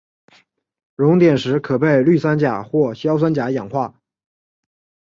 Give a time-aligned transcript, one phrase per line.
[0.95, 3.93] 熔点时可被氯酸钾或硝酸钾氧化。